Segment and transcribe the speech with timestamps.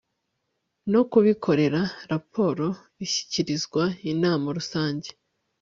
[0.91, 2.67] no kubikorera raporo
[3.05, 5.09] ishyikirizwa inama rusange